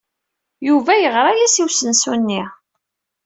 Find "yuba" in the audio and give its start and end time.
0.67-0.93